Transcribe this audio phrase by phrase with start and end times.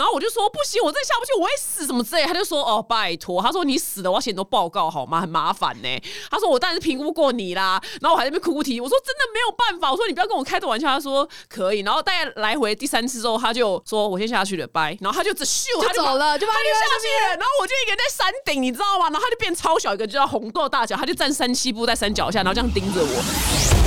[0.00, 2.24] 然后我就说不行，我真的下不去，我会死什么之类。
[2.24, 5.20] 他就说哦，拜托，他说你死了，我要写很多报告好吗？
[5.20, 6.02] 很麻烦呢。
[6.30, 7.78] 他说我当然是评估过你啦。
[8.00, 10.88] 然后我还在那边哭哭啼啼，我说真的没有办法，我说你不要跟我开这玩笑。
[10.88, 11.80] 他说可以。
[11.80, 14.96] 然后大概来回第三次之后，他就说我先下去了，拜。
[15.02, 17.36] 然后他就只咻，就走了，就把他就下去了。
[17.36, 19.10] 然后我就一个人在山顶，你知道吗？
[19.10, 23.79] 然后他就变超小一个，就叫红豆大小，他就站三七步在山脚下，然后这样盯着我。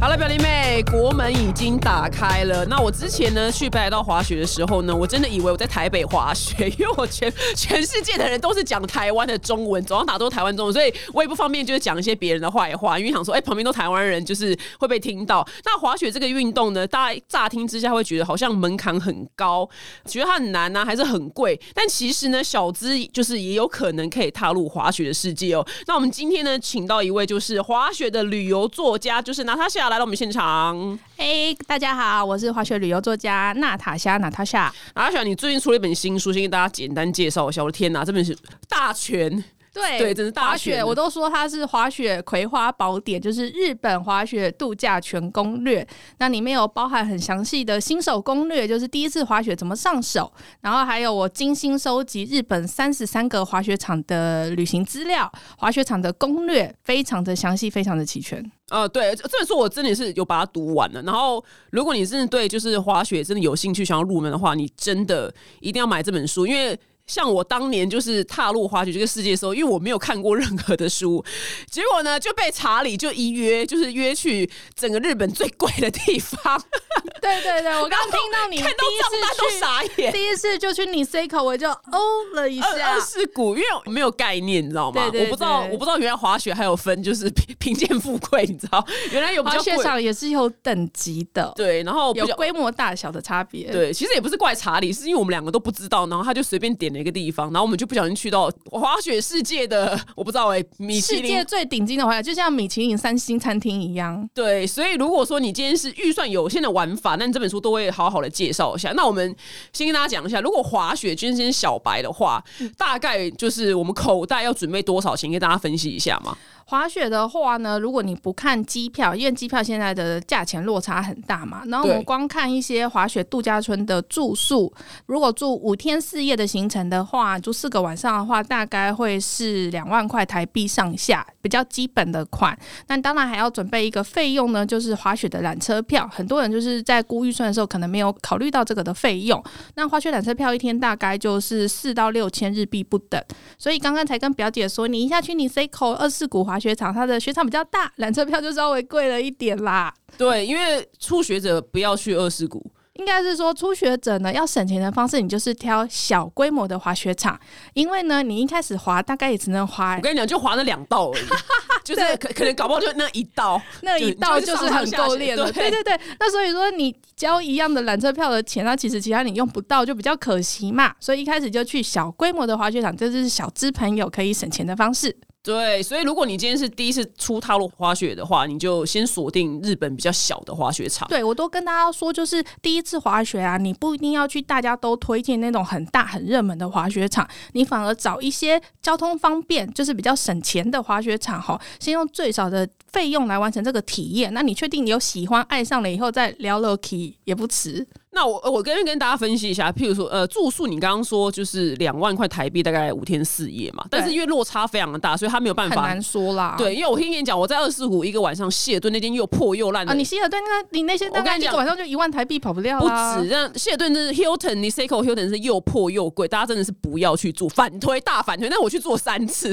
[0.00, 2.64] 好了，表弟妹，国门已经打开了。
[2.64, 15.46] 那我之前呢去北海道滑雪的时候呢，我真的以为我在台北滑雪，因为我全全世界的人都是讲台湾的中文，总要打都是台湾中文，所以我也不方便就是讲一些别人的坏话，因为想说，哎，旁边都台湾人，就是会被听到。
[15.66, 19.68] 那滑雪这个运动呢，大家乍听之下会觉得好像门槛很高，
[20.06, 21.60] 觉得它很难呢，还是很贵。
[21.74, 25.66] 但其实呢，小资就是也有可能可以踏入滑雪的世界哦。
[25.86, 29.89] 那我们今天呢，请到一位就是滑雪的旅游作家，就是拿他下。
[29.90, 34.72] 来到我们现场，哎，大家好，我是滑雪旅游作家娜塔莎，娜塔莎。
[34.94, 37.60] 娜塔莎，你最近出了一本新书，先给大家简单介绍一下。
[37.60, 38.36] 我的天哪，这本是
[38.68, 39.42] 大全。
[39.72, 45.86] 对对，真是滑雪，我都说它是滑雪葵花宝典，就是日本滑雪度假全攻略。
[46.18, 58.44] 那里面有包含很详细的新手攻略，就是第一次滑雪怎么上手，然后还有我精心收集日本三十三个滑雪场的旅行资料、滑雪场的攻略，非常的详细，非常的齐全。
[58.70, 61.00] 呃，对，这本书我真的是有把它读完了。
[61.02, 66.76] 然后，如果你真的对就是滑雪真的有兴趣，想要入门的话，你真的一定要买这本书，因为。
[67.10, 71.24] 像我当年就是踏入滑雪这个世界的时候，因为我没有看过任何的书，
[71.68, 76.40] 结果呢就被查理就一约，就是约去整个日本最贵的地方。
[77.20, 81.98] 对对对，我刚听到你 第一次去傻眼，第一次就去你 C 口，我就哦
[82.34, 82.68] 了一下。
[82.94, 85.04] 二世谷，因为我没有概念，你知道吗？
[85.04, 88.84] 我不知道，我不知道原来滑雪还有分，就是贫贫贱富贵，你知道？
[89.10, 93.70] 原来有滑雪场也是有等级的，对，然后有规模大小的差别。
[93.72, 96.99] 对，其实也不是怪查理，是因为我们两个都不知道，然后他就随便点了。
[97.00, 104.28] 一个地方，然后我们就不小心去到滑雪世界的，我不知道哎，米其林世界最顶尖的滑雪，就像米其林三星餐厅一样。
[104.34, 108.92] 对，所以如果说你今天是预算有限的玩法，那你这本书都会好好的介绍一下。
[108.92, 109.34] 那我们
[109.72, 112.42] 先跟大家讲一下，如果滑雪今天小白的话，
[112.76, 116.36] 大概就是我们口袋要准备多少钱，给大家分析一下嘛。
[116.70, 124.72] 滑雪的话呢，如果你不看机票，因为机票现在的价钱落差很大嘛，然后我们光看一些滑雪度假村的住宿，
[125.06, 132.56] 如果住五天四夜的行程的话，住四个晚上的话，大概会是两万块台币上下，比较基本的款。
[132.86, 136.08] 那当然还要准备一个费用呢，就是滑雪的缆车票。
[136.12, 139.42] 很多人就是在估预算的时候，可能没有考虑到这个的费用。
[139.74, 143.20] 那滑雪缆车票一天大概就是四到六千日币不等。
[143.58, 146.59] 所以刚刚才跟表姐说，你一下去你 C 口二四谷滑。
[146.60, 149.92] 雪场，它的雪场比较大，缆车票就稍微贵了一点啦。
[150.18, 157.38] 对，因为初学者不要去二世谷，应该是说初学者呢要省钱的方式，你就是挑小规模的滑雪场，
[157.72, 161.24] 因为呢你一开始滑大概也只能滑，我跟你讲就滑了两道而已，
[161.82, 165.50] 就是可可能搞不好就那一道，那一道就是很够练了。
[165.52, 170.92] 对对对，那所以说你交一样的缆车票的钱，那其实其他你用不到就比较可惜嘛。
[171.00, 175.16] 所以一开始就去小规模的滑雪场，这就是小资朋友可以省钱的方式。
[175.42, 181.08] 对，所以如果你今天是第一次出踏入滑雪的话，你就先锁定日本比较小的滑雪场。
[181.08, 194.34] 对我都跟大家说，就是第一次滑雪啊，你不一定要去大家都推荐那种很大很热门的滑雪场，你反而找一些交通方便，就是比较省钱的滑雪场哈，先用最少的费用来完成这个体验。
[194.34, 197.86] 那你确定你有喜欢、爱上了以后再聊 Loki 也不迟。
[198.12, 203.86] 那我我跟跟大家分析一下，譬如说，呃，住宿你刚刚说就是两万块台币，大概五天四夜嘛。
[203.88, 205.82] 但是因为落差非常的大，所以他没有办法。
[205.82, 206.56] 很难说啦。
[206.58, 209.88] 对，因为我听你讲，我在二四五一个晚上，希尔顿那间又破又烂。
[209.88, 218.48] 啊，你希尔顿那，你那些大概一个晚上就一万台币跑不掉不止，让希尔顿是 Hilton，你 c i c o Hilton 是又破又贵，大家真的是不要去住，反推大反推。
[218.48, 219.48] 那我去做三次，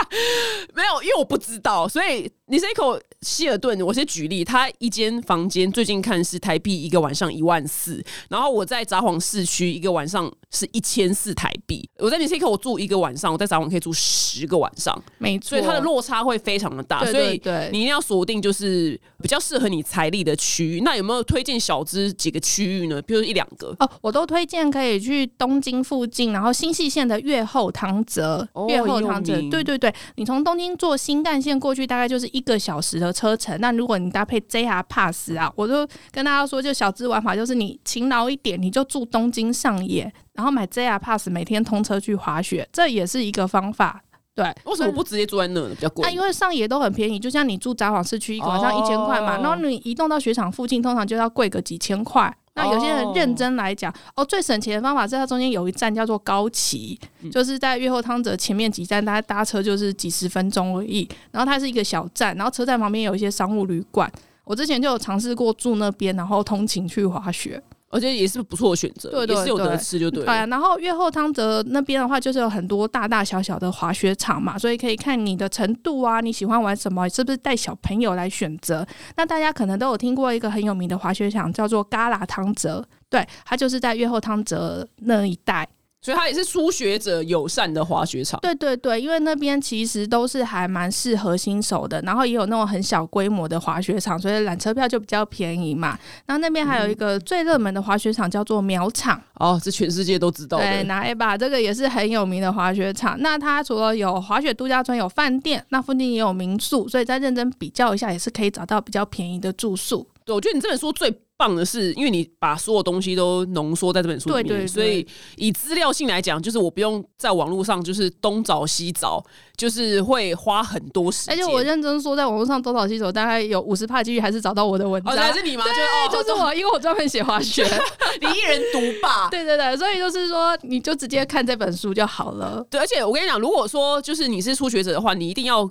[0.74, 2.30] 没有，因为我不知道，所以。
[2.48, 11.86] 你 c 口希尔顿，我先举例，他一间房间最近看是台币一个晚上一万四，然后我在札幌市区一个晚上是一千四台币。
[11.98, 17.40] 我在你 c 口我住一个晚上，我在札幌可以住十个晚上，没错，所以它的落差会非常的大，所以
[17.72, 20.82] 你一定要锁定就是比较适合你财力的区域。
[20.82, 23.02] 那有没有推荐小资几个区域呢？
[23.02, 32.30] 比如一两个哦，我都推荐可以去东京附近，然后新细线的越后汤泽，越后汤泽，对对对，你从东京坐新干线过去，大概就是。
[32.36, 44.02] 一个小时的车程，那如果你搭配 JR Pass 啊，我就跟大家说，就小资玩法，就是你勤劳一点，你就住东京上野，然后买 JR Pass，每天通车去滑雪，这也是一个方法。
[44.34, 45.70] 对，为什么不直接住在那呢？
[45.74, 46.02] 比较贵。
[46.02, 52.36] 那因为上野都很便宜，就像你住札幌市区，一个晚上一千块嘛，然后你移动到雪场附近，通常就要贵个几千块。
[52.56, 56.98] 那有些人认真来讲，哦，最省钱的方法是它中间有一站叫做高崎，
[57.30, 61.06] 就是在越后汤泽前面几站，大家搭车就是几十分钟而已。
[61.30, 64.10] 然后它是一个小站，然后车站旁边有一些商务旅馆。
[64.44, 67.62] 我之前就有尝试过住那边，然后通勤去滑雪。
[67.96, 70.24] 而且也是不错的选择，对对是有得吃就对。
[70.24, 78.86] 对，然后越后汤泽那边的话，就是有很多大大小小的滑雪场嘛，所以可以看你的程度啊，你喜欢玩什么，是不是带小朋友来选择？
[79.16, 85.66] 那大家可能都有听过一个很有名的滑雪场，叫做嘎啦汤泽，对，它就是在越后汤泽那一带。
[86.06, 88.38] 所以它也是初学者友善的滑雪场。
[88.38, 95.98] 对对对，因为那边其实都是还蛮适合新手的，然后也有那种很小规模的滑雪场，所以缆车票就比较便宜嘛。
[96.24, 99.20] 然后那边还有一个最热门的滑雪场叫做苗场。
[99.34, 100.58] 哦，这全世界都知道。
[100.58, 103.20] 对，拿一把这个也是很有名的滑雪场。
[103.20, 110.06] 那它除了有滑雪度假村、有饭店，那附近也有民宿，所以再认真比较一下，也是可以找到比较便宜的住宿。
[110.24, 111.12] 对，我觉得你这本书最。
[111.36, 115.06] 棒的是，因为你把所有东西都浓缩在这本书里面，所以
[115.36, 119.22] 以资料性来讲，就是我不用在网络上就是东找西找，
[119.56, 121.34] 就是会花很多时间。
[121.34, 125.16] 而且我认真说，在网络上东找西找，大概有五十帕几率还是找到我的文章。
[125.16, 125.64] 还是你吗？
[125.64, 127.64] 对，就是我，因为我专门写滑雪，
[128.20, 129.28] 你一人独霸。
[129.28, 132.66] 对对对，所以就是说，你就直接看这本书就好了。
[132.70, 135.70] 对，而且我跟你讲，如果说就是你是初学者的话，你一定要。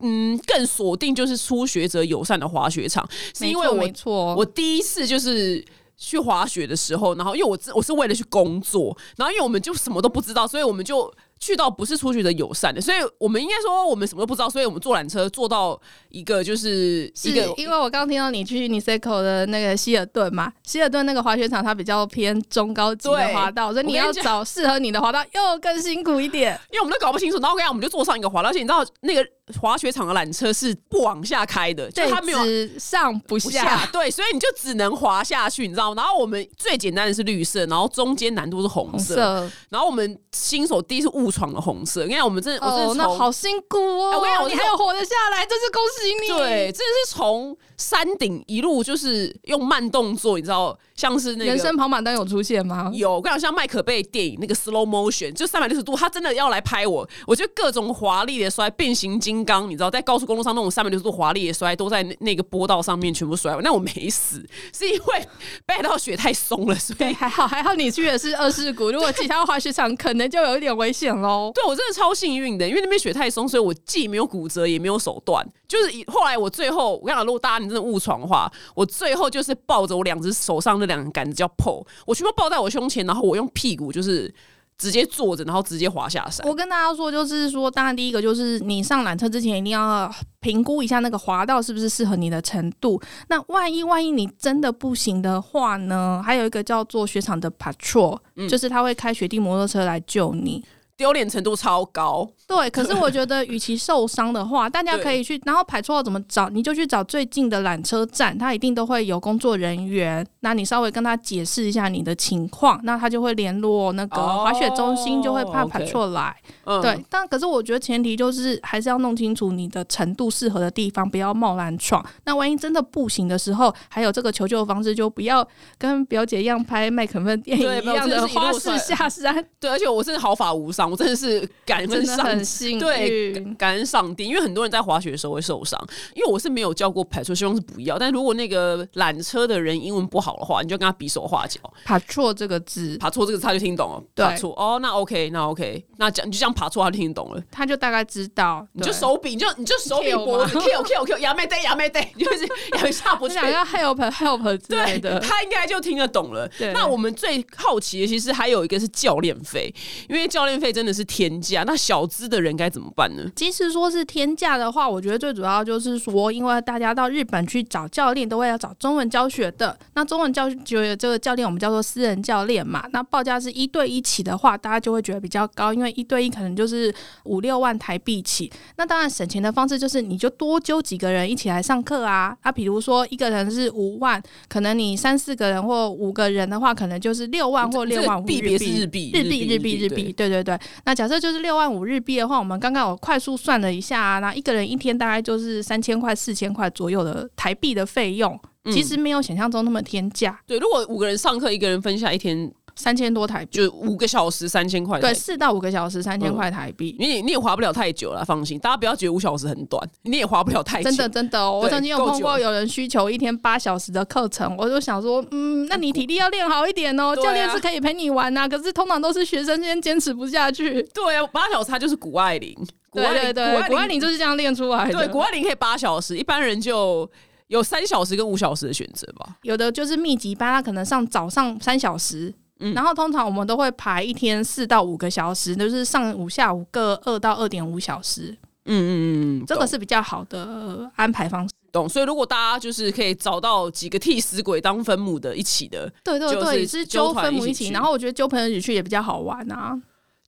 [0.00, 5.64] 嗯，更锁定就是初学者友善的滑雪场，是因为我我第一次就是
[5.96, 11.12] 去滑雪的时候，然后因为我我是为了去工作，然后因为我们就什么都不知道，所以我们就。
[11.40, 27.38] 去到不是初学者友善的，所以我们应该说我们什么都不知道，所以我们坐缆车坐到一个就是一个，因为我刚听到你去尼塞口的那个希尔顿嘛，希尔顿那个滑雪场它比较偏中高级的滑道，所以你要找适合你的滑道又更辛苦一点，因为我们都搞不清楚。
[27.38, 29.24] 然后我讲我们就坐上一个滑道，而且你知道那个
[29.60, 32.38] 滑雪场的缆车是不往下开的，就它没有
[32.78, 36.02] 上不下，对，所以你就只能滑下去，你知道吗？
[36.02, 41.32] 然后我们最简单的是绿色，然后中间难度是红色，然后我们新手第一次误。
[41.38, 44.16] 闯了红色，你看我们真的，哦，那好辛苦哦！
[44.16, 46.36] 我跟你讲，你还有活得下来，真是恭喜你。
[46.36, 50.76] 对，真的是从山顶一路就是用慢动作，你知道。
[50.98, 52.90] 像是那个人生跑马灯有出现吗？
[52.92, 65.28] 有，我跟你讲，像麦可贝电影那个 slow motion，就三百六十度，他真的要来拍我，我就各种华丽的摔，变形金刚，你知道，在高速公路上那种三百六十度华丽的摔，都在那个坡道上面全部摔完那我没死，是因为
[65.66, 71.50] 背到雪太松了， 所以还好，还好你去的是二世谷，如果其他滑雪场可能就有一点危险喽。
[71.54, 75.46] 对我真的超幸运的，因为那边雪太松，所以我既没有骨折，也没有手断。
[75.66, 84.32] 就是后来我最后，我跟你讲，如果大家你真的误闯的话，我最后就是抱着我两只手上那两个杆子叫 PO，我全部抱在我胸前，然后我用屁股就是
[84.78, 86.46] 直接坐着，然后直接滑下山。
[86.48, 90.10] 我跟大家说，就是说，当然第一个就是你上缆车之前一定要
[90.40, 93.00] 评估一下那个滑道是不是适合你的程度。
[93.28, 96.22] 那万一万一你真的不行的话呢？
[96.24, 98.16] 还有一个叫做雪场的 patrol，
[98.48, 100.64] 就是他会开雪地摩托车来救你。
[100.98, 102.68] 丢脸程度超高，对。
[102.70, 110.26] 可是我觉得，与其受伤的话，大家可以去，然后排错怎么找，你就去找最近的缆车站，他一定都会有工作人员。
[110.40, 116.34] 那你稍微跟他解释一下你的情况，那他就会联络那个滑雪中心，就会派排错来。
[116.82, 122.04] 对，但可是我觉得前提就是还是要弄清楚你的程度适合的地方，不要贸然闯。
[122.24, 125.46] 那万一真的不行的时候，还有这个求救方式，就不要
[125.78, 129.44] 跟表姐一样拍麦肯芬电影一样的花式下山。
[129.60, 130.87] 对，而且我是毫发无伤。
[130.90, 135.78] 我真的是感恩上帝，对，感恩上帝，因为很多人在滑雪的时候会受伤。
[136.14, 137.98] 因为我是没有教过排错，希望是不要。
[137.98, 141.60] 但如果那个缆车的人英文不好的话，你就跟他比手画脚。
[141.84, 144.02] 爬错这个字，爬错这个字他就听懂了。
[144.16, 148.66] 爬错哦，那 OK，那 OK，那讲你就这样爬错，他就听懂了，他就大概知道。
[148.72, 152.48] 你就手比，你就你就手比脖子，Q Q Q，亚美得亚美得，就是
[152.86, 153.34] 也下不去。
[153.34, 156.48] 想要 help help 之类的，他应该就听得懂了。
[156.72, 159.74] 那我们最好奇的其实还有一个是教练费，
[160.08, 160.68] 因为教练费。
[160.78, 163.24] 真的是天价，那小资的人该怎么办呢？
[163.34, 169.76] 即使说是天价的话，我觉得最主要就是说，因为大家到日本去找教练，都会要找中文教学的。
[169.94, 172.86] 那中文教学这个教练，我们叫做私人教练嘛。
[172.92, 176.94] 那报价是一对一起的话，大家就会觉得比较高，因为一对一可能就是
[177.24, 178.48] 五六万台币起。
[178.76, 182.36] 那当然省钱的方式就是，你就多揪几个人一起来上课啊。
[182.42, 190.56] 啊，比如说一个人是五万，可能你三四个人或五个人的话，可能就是六万或六万五日币，日币，日币，日币，日币，对对对。
[190.84, 198.38] 那假设就是六万五日币的话，我们刚刚我快速算了一下，那一个人一天大概就是三千块、四千块左右的台币的费用，
[198.72, 200.40] 其实没有想象中那么天价。
[200.46, 202.52] 对，如果五个人上课，一个人分下一天。
[202.78, 205.00] 三千多台币，就五个小时三千块。
[205.00, 206.94] 对，四到五个小时三千块台币。
[206.98, 210.84] 你你也划不了太久了，放心，大家不要觉得五小时很短，你也划不了太久。
[210.84, 217.16] 真的真的，我曾经有碰过有人需求一天八小时的课程，我就想说，嗯，那你体力要练好一点哦。
[217.16, 220.82] 教练是可以陪你玩呐，可是通常都是学生先坚持不下去。
[220.94, 222.56] 对啊，八小时他就是谷爱凌，
[222.92, 224.92] 对对对，谷爱凌就是这样练出来的。
[224.92, 227.10] 对，谷爱凌可以八小时，一般人就。
[227.48, 232.30] 有三小时跟五小时的选择吧，有的就是密集班，他可能上早上三小时，
[232.74, 238.36] 然后通常我们都会排一天四到五个小时，就是上午下午各二到二点五小时。
[238.70, 241.54] 嗯嗯嗯，这个是比较好的安排方式。
[241.72, 249.78] 懂，所以如果大家就是可以找到几个替死鬼当分母的一起的，对对对，是揪分母一起，然后我觉得揪朋友一起去也比较好玩啊。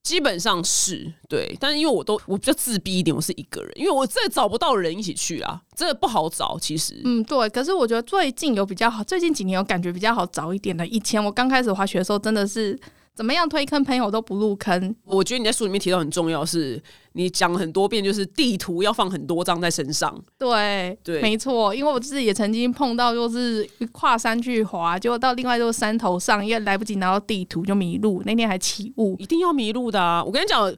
[0.03, 6.59] 基本上是对，但是因为我都我比较自闭一点，我是一个人，因为我真的找不到人一起去啊，真的不好找。
[6.59, 7.49] 其实，嗯，对。
[7.51, 10.87] 可是我觉得最近有比较好，最近几年有感觉比较好找一点的。
[10.87, 12.79] 以前我刚开始滑雪的时候，真的是。
[13.21, 14.97] 怎么样推坑朋友都不入坑？
[15.05, 20.19] 我觉得你在书里面提到很重要，是你讲很多遍，就是地图要放很多张在身上。
[20.39, 30.25] 对对，没错，因为我自己也曾经碰到，就是跨山去滑，结果到另外一座山头上，因为来不及拿到地图就迷路，那天还起雾，一定要迷路的啊！
[30.25, 30.75] 我跟你讲。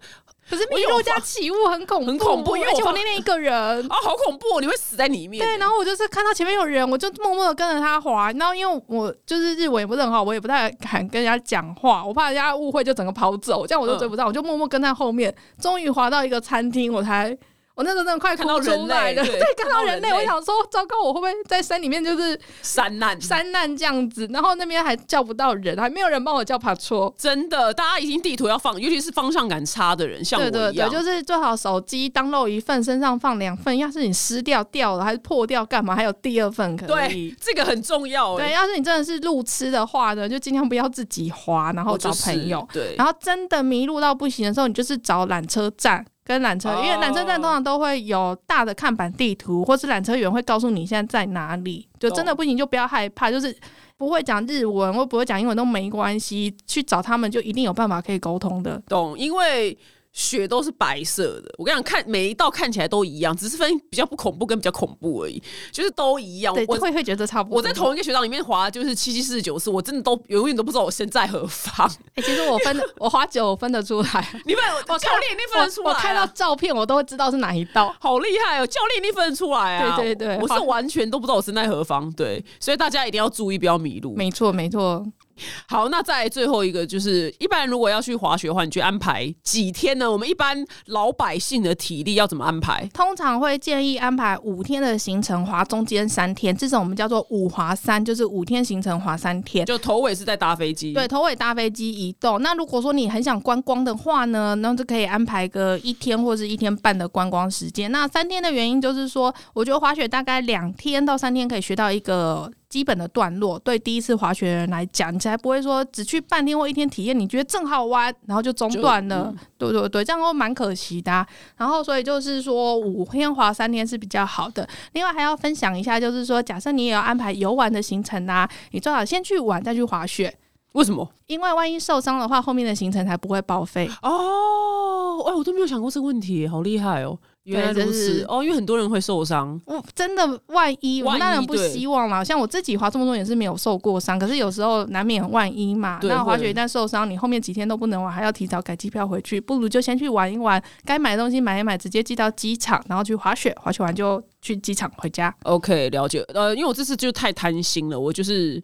[0.51, 3.55] 可是迷路加起雾很恐怖，很恐怖，而且我那天一个人
[3.89, 5.43] 啊，好恐怖，你会死在里面。
[5.43, 8.31] 对，然后我就是看到前面有人，我就默默的跟着他滑。
[8.33, 15.35] 然后因为我就是日文也不是很好，我也不太敢跟人家讲话，我怕人家误会就整个跑走，这样我就追不上，我就默默跟在后面。
[15.61, 17.37] 终于滑到一个餐厅，我才。
[17.75, 24.29] 我那时候真的快看到人类了， 对，看到人类，我想说，糟糕，我会不会在山里面就是山难山难这样子？
[24.31, 27.13] 然后那边还叫不到人，还没有人帮我叫爬车。
[27.17, 33.77] 真的，大家已经地图要放，尤其是方向感差的人，像我一样，就是最好手机当漏一份，身上放两份。
[33.79, 35.97] 要是你湿掉掉了，还是破掉干嘛？
[35.97, 36.89] 还有第二份可以。
[36.89, 38.37] 对，这个很重要。
[38.37, 42.69] 对，要是你真的是路痴的话呢，就尽量不要自己滑，然后找朋友。
[42.71, 46.05] 对，然后真的迷路到不行的时候，你就是找缆车站。
[46.25, 51.89] 跟缆车，因为缆车站通常都会有大的看板地图，或是缆车员会告诉你现在在哪里。
[51.99, 53.57] 就真的不行，就不要害怕，就是
[53.97, 58.81] 不会讲日文或不会讲英文都没关系，去找他们就一定有办法可以沟通的。
[58.89, 59.77] 懂，因为。
[60.13, 66.55] 雪都是白色的，我跟你讲，看每一道看起来都一样，只是分比较不恐怖跟比较恐怖而已，就是都一样。
[66.69, 67.57] 我会会觉得差不多。
[67.57, 71.91] 我在同一个雪道里面滑，就是七七四十九次，我真的都永远都不知道我身在何方。
[72.15, 78.67] 哎，其实我分 我滑九分得出来，你们我教练一定分得出来，我看到照片我都会知道是哪一道，好厉害哦！
[78.67, 79.97] 教练一定分得出来啊！
[79.97, 84.15] 对对对，我是完全都不知道我身在何方，对，所以大家一定要注意，不要迷路。
[84.15, 85.03] 没错没错。
[85.69, 90.11] 好，那再最后一个就是，一般如果要去滑雪的话，你去安排几天呢？
[90.11, 92.89] 我们一般老百姓的体力要怎么安排？
[92.93, 99.65] 通常会建议安排五天的行程，滑中间三天，这种我们叫做五滑三，就是五天行程滑三天。
[99.67, 102.41] 就头尾是在搭飞机，对，头尾搭飞机移动。
[102.43, 107.91] 那如果说你很想观光的话呢，那就可以安排个一天或是一天半的观光时间。
[107.91, 112.51] 那三天的原因就是说，我觉得滑雪大概两天到三天可以学到一个。
[112.73, 119.31] 基本的段落，对第一次滑雪的人来讲，你才不会说只去半天或一天体验，你觉得正好玩，然后就中断了。
[119.59, 121.27] 对对对，这样会蛮可惜的。
[121.59, 124.67] 然后所以就是说，五天滑三天是比较好的。
[124.95, 130.35] 另外还要分享一下，就是说，假设你也要安排游玩的行程啊，你最好先去玩再去滑雪。
[130.73, 131.07] 为什么？
[131.27, 133.87] 因为万一受伤的话，后面的行程才不会报废。
[134.01, 137.19] 哦，哎，我都没有想过这个问题，好厉害哦。
[137.45, 139.61] 原来如此哦，因为很多人会受伤。
[139.67, 142.23] 我真的万一，我当然不希望啦。
[142.23, 145.99] 像我自己滑这么多年是没有受过伤，可是有时候难免万一嘛。
[146.05, 155.35] 那滑雪一旦受伤，你后面几天都不能玩，还要提早改机票回去，不如就先去玩一玩，该买的东西买一买，直接寄到机场，然后去滑雪，滑雪完就去机场回家。
[155.43, 156.25] OK，了解。
[156.35, 158.63] 呃，因为我这次就太贪心了，我就是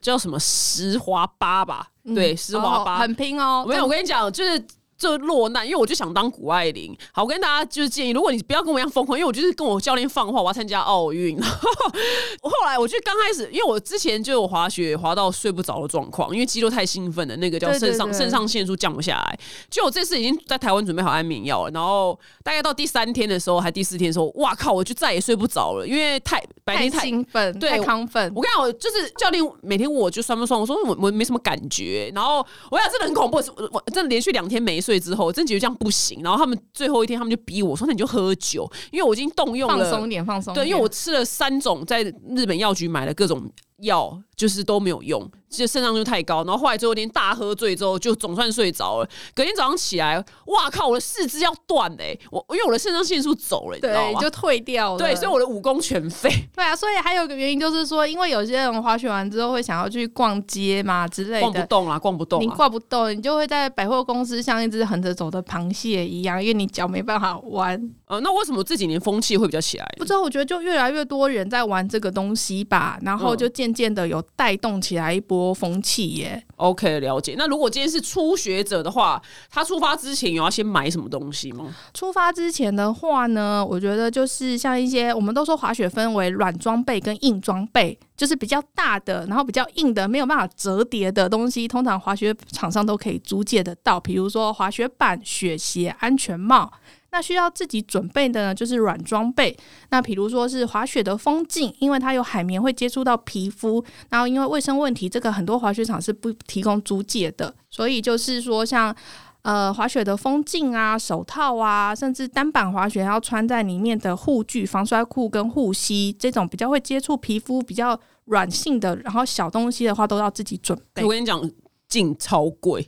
[0.00, 3.64] 叫什么十滑八吧，对，十滑八很拼哦。
[3.68, 4.66] 没有，我跟你讲，就是。
[4.98, 6.96] 就落难，因为我就想当谷爱凌。
[7.12, 11.38] 好，我跟大家就是建议，如果你不要跟我一样疯狂，因为我就是跟我教练放话，我要参加奥运。
[11.42, 19.38] 后来我就刚开始，因为我之前就有滑雪滑到睡不着的状况，因为肌肉太兴奋了，那个叫肾上肾上腺素降不下来。
[19.68, 28.32] 就我这次已经在台湾准备好安眠药了，然后大概到第三天的时候，还第四天的时候，哇靠，我就再也睡不着了，因为太白天太兴奋，对太亢奋。
[28.34, 32.10] 我跟你讲，我就是教练每天问我就酸不酸，我说我我没什么感觉。
[32.14, 32.38] 然后
[32.70, 33.36] 我讲真的很恐怖，
[33.70, 34.80] 我真的连续两天没。
[34.86, 36.22] 睡之后，真觉得这样不行。
[36.22, 42.04] 然后他们最后一天，他们就逼我说：“那你就喝酒，因为我已经动用了放松点，放松。”对，因为我吃了三种在
[42.36, 45.30] 日本药局买的各种药就是都没有用。
[45.48, 49.08] 就肾上就太高，然后后来最后一天大喝醉之后，就总算睡着了。
[49.34, 52.18] 隔天早上起来，哇靠，我的四肢要断嘞！
[52.30, 54.20] 我因为我的肾上腺素走了，你知道吗？
[54.20, 54.98] 就退掉了。
[54.98, 56.28] 对，所以我的武功全废。
[56.54, 62.42] 对啊，所以还有一个原因就是说，因为有些人滑雪完之后会想要去逛街嘛之类的，逛不动啊，逛不动。
[62.42, 67.90] 你逛不动，你就会在百货公司像一只横着走的螃蟹一样，因为你脚没办法弯。
[68.06, 69.94] 呃，那为什么这几年风气会比较起来？
[69.98, 76.10] 不知道，我觉得就越来越多人在玩这个东西吧，然后就渐渐的有带动起来一波风气。
[76.10, 77.34] 耶，OK，了解。
[77.36, 79.20] 那如果今天是初学者的话，
[79.50, 81.74] 他出发之前有要先买什么东西吗？
[81.92, 96.72] 出发之前的话呢，我觉得就是像一些，我们都说滑雪分为软装备跟硬装备，就是比较大的，然后比较硬的，没有办法折叠的东西，通常滑雪场上都可以租借得到，比如说滑雪板、雪鞋、安全帽。
[97.12, 99.56] 那需要自己准备的呢，就是软装备。
[99.90, 107.54] 那比如说是滑雪的风镜，因为它有海绵会接触到皮肤，然后因为卫生问题，这个很多滑雪场是不提供租借的。
[107.70, 108.94] 所以就是说，像
[109.42, 121.02] 呃滑雪的风镜啊、手套啊，甚至单板滑雪要穿在里面的护具、防摔裤跟护膝，这种比较会接触皮肤、比较软性的，然后小东西的话，都要自己准备。
[121.04, 121.50] 我跟你讲，
[121.88, 122.86] 镜超贵。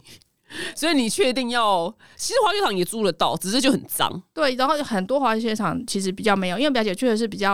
[0.74, 1.92] 所以你确定要？
[2.16, 4.22] 其实滑雪场也租得到，只是就很脏。
[4.34, 7.52] 对，然后很多滑雪场其实比较没有，因为表姐确实是比较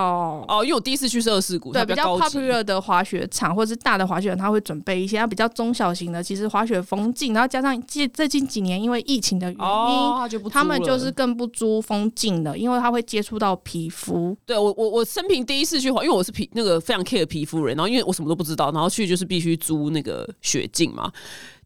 [0.48, 14.36] 哦，因为我第一次去是二世谷，对，比较 popular 的滑雪场或者是大的滑雪场，他会准备一些，它比较中小型的，其实滑雪风镜，然后加上近最近几年因为疫情的原因，他们就是更不租风镜的，因为他会接触到皮肤。
[14.46, 21.12] 对我我我生平第一次去滑，因为我是皮那个非常 care 皮肤人，然后因为我什么都不知道，然后去就是必须租那个雪镜嘛。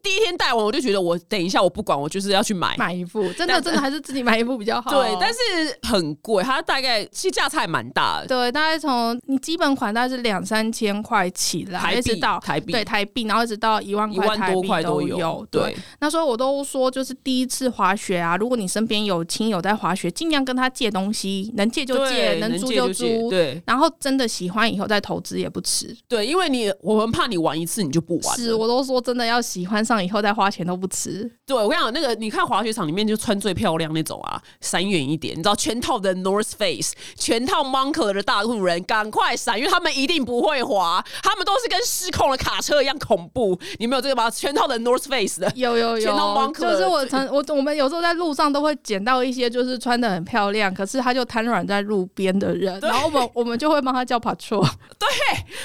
[0.09, 4.91] 第一天戴完，我就觉得我等一下我不管，我就是要去买买一副，真的真的还是自己买一副比较好。
[4.91, 8.27] 对，但是很贵，它大概其实价差也蛮大的。
[8.27, 15.47] 对，大概从你基本款大概是两三千块起来，一直到台币对台币，然后一直到一万一万多块都有。
[15.51, 23.29] 对，那时候我都说，就是第一次滑雪啊，如果你身边有亲友在滑雪，尽量跟他借东西，能借就借，能租就租。
[23.29, 25.95] 对，然后真的喜欢以后再投资也不迟。
[26.09, 28.39] 对，因为你我们怕你玩一次你就不玩。
[28.39, 30.79] 是，我都说真的要喜欢上以后再花钱都。
[30.79, 43.59] 不迟，对我跟你讲，那个你看滑雪场里面就穿最漂亮那种啊，闪远一点，你知道全套的 North Face，全套 Moncler 的大陆人，赶快闪，因为他们一定不会滑，他们都是跟失控的卡车一样恐怖。
[43.79, 44.31] 你没有这个吗？
[44.31, 54.65] 全套的 North Face 的，有有有，全套 Moncler，就是我曾我我们有时候在路上都会捡到一些就是穿的很漂亮，可是他就瘫软在路边的人，然后我们我们就会帮他叫 patrol。
[54.97, 55.09] 对，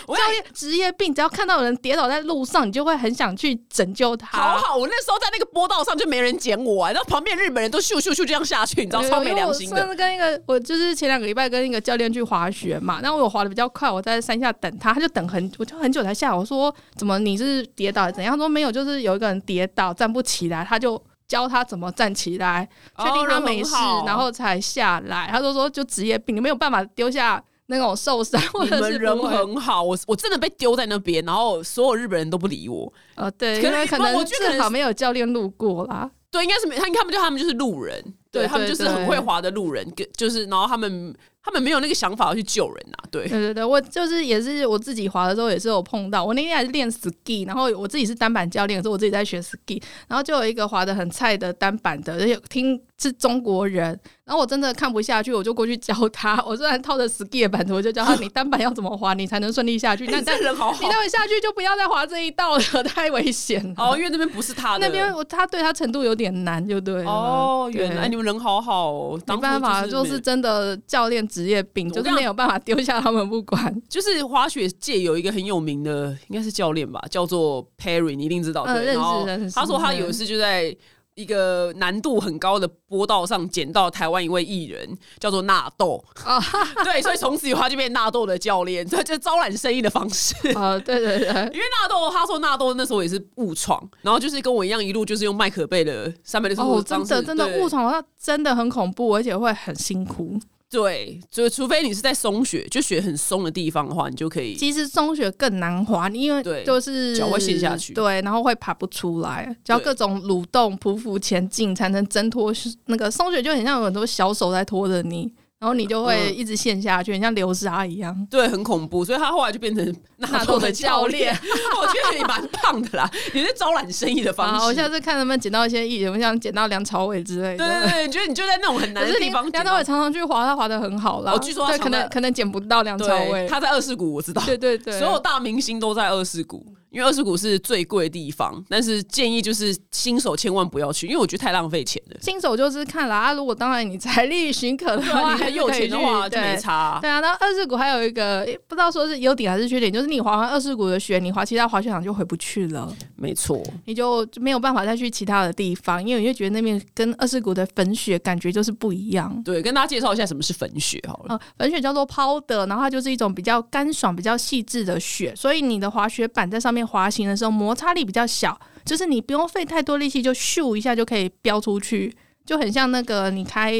[0.07, 0.23] 我要
[0.55, 4.37] 职业病，只要看到有人跌倒在路上，你就会很想去拯救他。
[4.37, 5.03] 好好，我那。
[5.03, 9.75] 时候在那个波道上就没人捡我，然后旁边日本人都咻咻咻这样下去，你知道超没良心的。
[9.75, 16.33] 上次跟一个我就是前两个礼拜跟一个教练去滑雪嘛，然后我滑的比较快，我在山下等他，他就等很我就很久才下。
[16.33, 18.37] 我说怎么你是跌倒怎样？
[18.37, 22.65] 说没有，就是有一个人跌倒站不起来，他就教他怎么站起来，
[22.97, 25.27] 确定他没事，然后才下来。
[25.29, 27.43] 他就说就职业病，你没有办法丢下。
[27.67, 32.91] 那种受伤， 或者是人很好，我我真的被丢在那边，然后所有日本人都不理我。
[33.15, 36.09] 呃，对，可能可能正好没有教练路过啦。
[36.29, 41.15] 对，应该是没他，他们就他们就是路人，对他们就是很会滑的路人，就是然后他们。
[41.45, 53.87] 他们没有那个想法要去救人呐，对对对对，我就是也是我自己滑的时候也是有碰到，我那天还是练 ski，然后我自己是单板教练，所以我自己在学 ski，然后就有一个滑的很菜的单板的，而且听是中国人，
[54.23, 60.07] 然后我真的看不下去，我就过去教他，我虽然套着 ski 的板子，我就教他你单板要怎么滑，你才能顺利下去。
[60.11, 63.73] 那这人好好，你待会下去就不要再滑这一道了， 太危险了。
[63.79, 67.03] 哦，因为那边不是他的，那边我他对他程度有点难，就对。
[67.03, 72.13] 哦，原来你们人好好，没办法，就是真的教练职业病，就是。
[72.13, 73.81] 没有办法丢下他们不管。
[73.89, 78.65] 就是滑雪界有一个很有名的，应该是教练吧，叫做 Perry，你一定知道。
[78.65, 79.55] 对，认识认识。
[79.55, 80.73] 他说他有一次就在
[81.15, 86.03] 一个难度很高的波道上捡到台湾一位艺人，叫做纳豆。
[86.23, 86.39] 啊，
[86.83, 90.35] 对，所以从此以后他就变纳豆的教练，这就招揽生意的方式。
[90.57, 91.27] 啊， 对对对。
[91.27, 96.75] 因为纳豆，他说纳豆那时候也是误闯，然后就是跟我一样，一路就是用麦可贝的三百六十度。
[96.75, 100.39] 哦，真的真的误闯，那真的很恐怖，而且会很辛苦。
[100.73, 104.55] 对，就除非你是在松雪，就雪很松的地方的话，你就可以。
[104.55, 112.51] 其实松雪更难滑，因为对，就是脚会陷下去，对，然后会爬不出来，只要各种蠕动、匍匐前进才能挣脱。
[112.87, 115.31] 那个松雪就很像有很多小手在拖着你。
[115.63, 118.13] 然后你就会一直陷下去，像流沙一样。
[118.29, 119.05] 对，很恐怖。
[119.05, 121.33] 所以他后来就变成纳豆的教练。
[121.79, 124.65] 我觉得你蛮胖的啦，你是招揽生意的方式。
[124.65, 127.65] 我下次看能不能捡到一些艺人，我想捡到梁朝伟之类的。
[127.65, 129.49] 对对对，你觉得你就在那种很难的地方。
[129.51, 131.31] 梁朝伟常常去滑，他滑的很好啦。
[131.31, 133.47] 我据说他可能可能捡不到梁朝伟。
[133.47, 134.43] 他在二世谷，我知道。
[134.45, 136.65] 对对对，所有大明星都在二世谷。
[136.93, 142.17] 因为二世谷是最贵的地方，但是建议就是新手千万不要去，因为我觉得太浪费钱了。
[142.21, 146.99] 新手就是看了啊，如果当然你财力许可的话，你有钱的话就没差。
[147.01, 152.95] 对啊，那二世谷还有一个不知道说是优点还是缺点，就是你滑完二世谷的雪，你滑其他滑雪场就回不去了。
[153.15, 159.41] 没错，你就没有办法再去其他的地方，因为你就觉得那边跟二世谷的粉雪感觉就是不一样。
[159.43, 161.39] 对，跟大家介绍一下什么是粉雪好了。
[161.57, 167.51] 粉雪叫做 powder，然后它就是一种比较干爽、比较细致的雪，所以你的滑雪板在上面滑行的时候。
[167.51, 172.15] 摩擦力比较小，就是你不用费太多力气，就咻一下就可以飙出去，
[172.45, 173.73] 就很像那个你开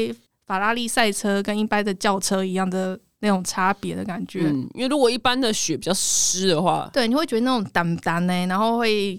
[0.46, 4.40] 法拉利赛车跟一般的轿车一样的那种差别的感觉。
[4.44, 9.18] 嗯，因为如果一般的雪比较湿的话，对，你会觉得那种挡挡呢，然后会。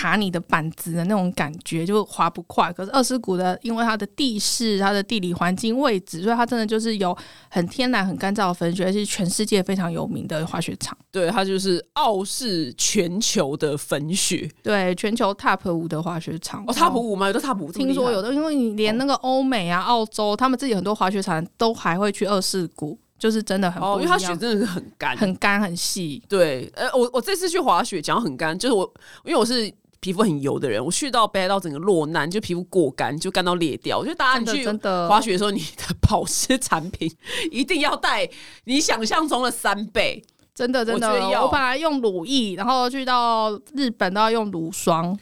[0.00, 7.14] 卡你的板子的那种感觉就滑不快，可是二世谷的，因为它的地势、它的地理环境位置，所以它真的就是有
[7.50, 10.96] 很天然、很干燥的粉雪，而且全世界非常有名的滑雪场。
[11.10, 16.64] 对，它就是傲视全球的粉雪，对，全球 Top 五的滑雪场。
[16.66, 17.26] 哦，Top 五吗？
[17.26, 26.22] 有的 Top 五，听说有的，因为你连那个欧美啊、澳洲，他们自己很多滑雪场都还会去二世谷，就是真的很哦，因为它雪真的是很干、很干、很细。
[26.26, 28.90] 对，呃，我我这次去滑雪，讲很干，就是我
[29.26, 29.70] 因为我是。
[30.00, 33.98] 皮肤很油的人，我去到北海道整个落难，就皮肤过干，就干到裂掉。
[33.98, 34.66] 我觉得大家你去
[35.06, 37.14] 滑雪的时候，你的保湿产品
[37.50, 38.28] 一定要带
[38.64, 41.08] 你想象中的三倍，真的真的。
[41.42, 45.18] 我本来用乳液，然后去到日本都要用乳霜，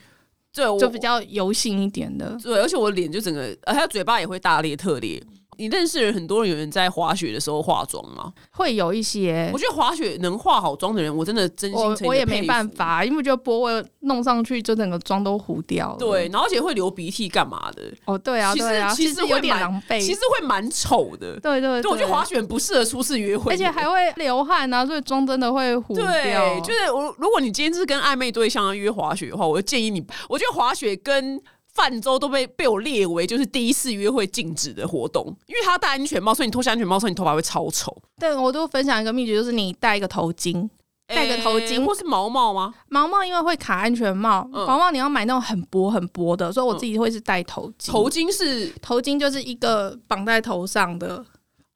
[0.55, 2.39] 对，就比较油性一点的。
[2.41, 5.21] 对，而且我脸就整个，呃，还有嘴巴也会大裂特裂。
[5.59, 8.33] 你认识人很多人有人在滑雪的时候化妆吗？
[8.53, 9.51] 会有一些。
[9.53, 15.97] 我觉得滑雪能化好妆的人，我真的真心我我也没办法，因为我觉得波纹弄上去就整个妆都糊掉了。
[15.99, 17.83] 对，然后而且会流鼻涕干嘛的？
[18.05, 21.39] 哦，对啊，对啊，其实有点狼狈，其实会蛮丑的。
[21.41, 26.07] 对对对，我觉得滑雪不适合初次约会，而且还会流汗啊，所以妆真的会糊掉。
[26.07, 31.41] 对，就是我如果你今天是跟暧昧对象要约滑雪的话，我就建议你，我觉得滑雪跟。
[31.75, 37.97] 泛舟都被被我列为就是第一次约会禁止的活动，因为他戴安全帽，所以你脱下安全帽，所以你头发会超丑。
[38.19, 40.69] 对，我都分享一个秘诀，就是你戴一个头巾，
[41.07, 42.75] 戴个头巾，或是毛帽吗？
[42.89, 47.91] 毛帽因为会卡安全帽，毛帽你要买那种很薄很薄的，所以我自己会是戴头巾。
[47.91, 51.25] 头巾是头巾，就是一个绑在头上的，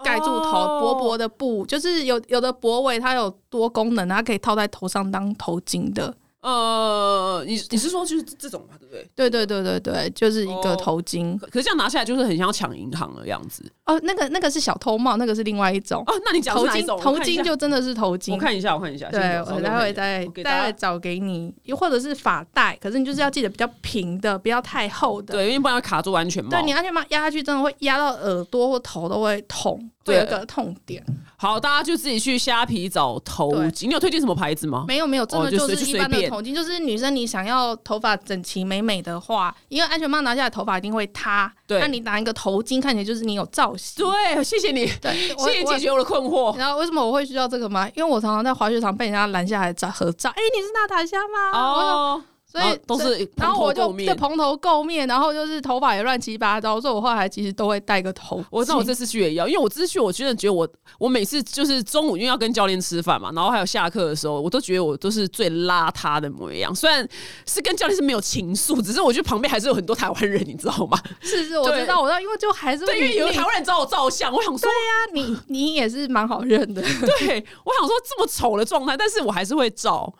[0.02, 0.50] 盖住头
[0.81, 6.12] 薄薄的布，就是有有的脖围它有多功能，它可以套在头上当头巾的。
[6.42, 9.09] 呃，你你是说就是这种嘛，对不对？
[9.14, 11.38] 对对对对对，就是一个头巾。
[11.38, 13.64] 可是这样拿下来就是很像抢银行的样子。
[13.87, 16.02] 哦，那个那个是小偷帽，那个是另外一种。
[16.05, 18.33] 哦，那你讲头巾，头巾就真的是头巾。
[18.33, 19.09] 我看一下，我看一下。
[19.09, 25.35] 对，我待会再待会找给你，又或者是发带，可是你就是要记得比较平的，不要太厚的。
[25.35, 26.50] 对，因为不然卡住安全帽。
[26.50, 29.88] 对你安全帽压下去，真的会压到耳朵或头都会痛。
[30.05, 31.05] 对，有个痛点。
[31.37, 33.87] 好，大家就自己去虾皮找头巾。
[33.87, 34.85] 你有推荐什么牌子吗？
[34.87, 36.55] 没有，没有，真的就是一般的头巾。
[36.55, 41.53] 就是女生你想要头发整齐美美的话，因为安全帽拿下来头发一定会塌。
[41.67, 44.05] 对，那你拿一个头巾，看起来就是你有造型。
[44.05, 44.87] 对，谢谢你。
[45.01, 46.57] 对，谢谢解决我的困惑。
[46.57, 47.88] 然后为什么我会需要这个吗？
[47.95, 50.31] 因为我常常在滑雪场被人家拦下来照合照。
[50.31, 51.59] 哎，你是娜塔莎吗？
[51.59, 52.23] 哦。
[52.53, 58.45] 所以都是，然后我就在蓬头垢面，然后就是头发也乱七八糟，所以我后来其实都会戴个头。
[58.51, 66.75] 我知道我这次去也要，因为我这次去，我真的觉得我我每次就是中午因为要跟教练吃饭嘛，然后还有下课的时候，我都觉得我都是最邋遢的模样。
[66.75, 67.09] 虽然
[67.47, 71.01] 是跟教练是没有情愫，只是我觉得旁边还是有很多台湾人，你知道吗？
[71.23, 76.83] 是是，我知道，我知道，因为就还是对，因为有台湾人找我照相，我想说，对呀，你你也是蛮好认的。
[76.83, 80.12] 对，我想说这么丑的状态，但是我还是会照。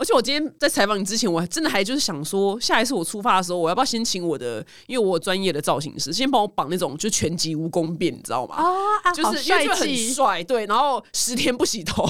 [0.00, 8.56] 而且我今天在采访你之前，我还真的还就是想说，下一次我出发的时候，我要不要先请我的，因为我专业的造型师，先帮我绑那种就全集蜈蚣辫，你知道吗？
[8.56, 12.02] 啊，就是因为很帅，对，然后十天不洗头。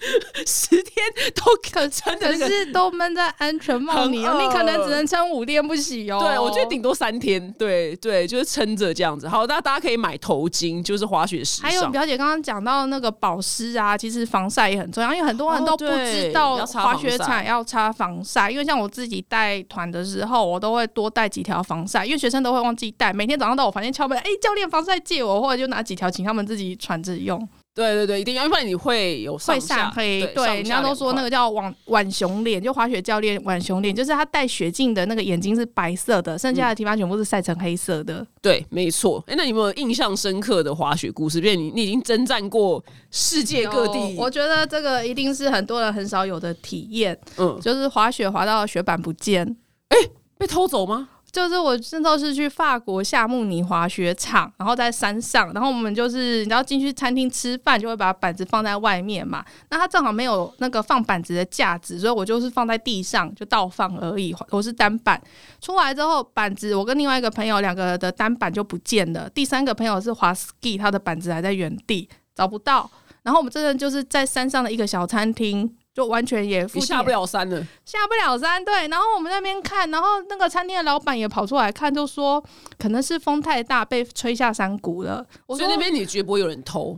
[0.46, 0.94] 十天
[1.34, 4.38] 都可撑的，可是都闷在安全帽里哦。
[4.40, 6.18] 你可能只能撑五天不洗哦。
[6.20, 7.52] 对，我觉得顶多三天。
[7.58, 9.28] 对对，就是撑着这样子。
[9.28, 18.50] 好，那大家可以买头巾，就是滑雪时还有表姐刚刚讲到那个保湿啊，其实防晒也很重要，因为很多人都不知道滑雪场要擦防晒。
[18.50, 23.12] 因为像我自己带团的时候，我都会多带几条防晒，因为学生都会忘记带。
[23.12, 27.48] 每天早上到我房间敲门，哎，教练防晒借我，或者就拿几条请他们自己穿着用。
[27.78, 30.26] 对对对，一定要，不然你会有会上黑。
[30.34, 38.26] 对，人家都说那个叫晚晚熊脸，就滑雪教练晚熊脸，就是他戴雪镜的那个眼睛是白色的，剩下的地方全部是晒成黑色的。
[38.42, 39.22] 对，没错。
[39.28, 41.38] 哎，那你有没有印象深刻的滑雪故事？
[41.38, 47.16] 因为你你已经征战过世界各地，我觉得这个一定是很多人很少有的体验。
[47.36, 49.56] 嗯，就是滑雪滑到雪板不见，
[49.90, 49.96] 哎，
[50.36, 51.08] 被偷走吗？
[51.38, 59.44] 就是我那时候是去法国夏慕尼滑雪场，然后在山上，然后我们就是你知道进去餐厅吃饭，就会把板子放在外面嘛。
[59.70, 64.34] 那它正好没有那个放板子的架子，所以我就是放在地上就倒放而已。
[64.50, 65.22] 我是单板
[65.60, 69.30] 出来之后，板子我跟另外一个朋友两个的单板就不见了。
[69.30, 72.90] 第三个朋友是滑 ski，他的板子还在原地找不到。
[73.22, 75.72] 然后我们真的就是在山上的一个小餐厅。
[75.98, 78.64] 就完全也下不了山了，下不了山。
[78.64, 82.40] 对，然后我们那边看，然后那个餐厅的老板也跑出来看，就说
[82.78, 85.26] 可能是风太大被吹下山谷了。
[85.48, 86.96] 所以那边你绝不会有人偷，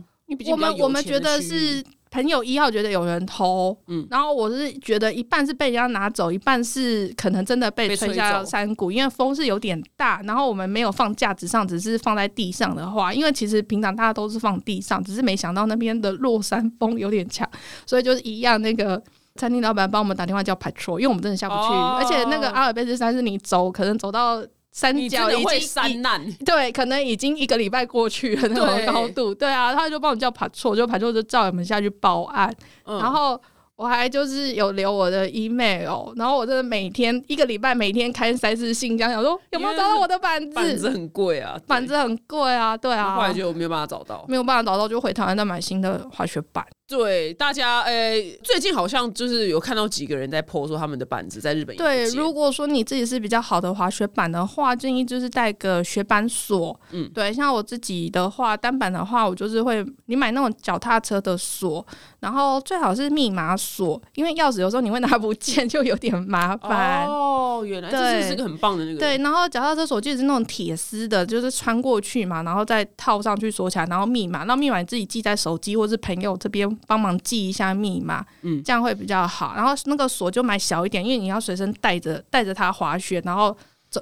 [0.51, 1.83] 我们我们觉得是。
[2.11, 17.49] 朋友一号觉得有人偷，嗯，然后我是觉得一半是被人家拿走，一半是可能真的被吹下山谷，因为风是有点大，然后我们没有放架子上，只是放在地上的话，因为其实平常大家都是放地上，只是没想到那边的落山风有点强，
[17.85, 19.01] 所以就是一样，那个
[19.35, 24.43] 餐厅老板帮我们打电话叫 patrol，因为我们真的下不去，而且那个阿尔卑斯山是你走可能走到。
[24.71, 32.53] 山脚已经三难，对，可能已经一个礼拜过去了那种高度，对啊，他就帮我叫爬错，就爬错就叫我们下去报案，
[32.85, 33.39] 然后。
[33.77, 40.53] 我还就是有留我的 email，然后我真的每天一个礼拜每天开三次信箱，想说有没有找到我的板子？
[40.53, 43.15] 板子很贵啊，板子很贵啊，对啊。
[43.15, 46.63] 后来就没有办法找到，没有办法找到，就回台湾再买新的滑雪板。
[46.97, 51.75] 对，大家诶，最近好像就是有看到几个人在 po 说他们的板子在日本。
[51.77, 56.77] 对，如果说你自己是比较好的滑雪板的话，建议就是带个雪板锁。
[56.91, 61.85] 嗯，对，像我自己的话，单板的话，我就是会你买那种脚踏车的锁，
[62.19, 64.01] 然后最好是密码锁。
[64.15, 67.07] 因为钥匙有时候你会拿不 见，就有点麻烦。
[67.07, 68.99] 哦，原来这是个很棒的那个。
[68.99, 79.53] 对，然后脚踏车锁就是那种铁丝的，就是穿过去嘛，然后再套上去锁起来，然后密码，那密码你自己记在手机，或是朋友这边帮忙记一下密码，嗯，这样会比较好。
[79.55, 83.55] 然后那个锁就买小一点，因为你要随身带着带着它滑雪，然后。